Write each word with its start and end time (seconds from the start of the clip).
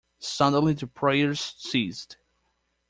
Suddenly 0.17 0.73
the 0.73 0.87
prayers 0.87 1.39
ceased. 1.59 2.17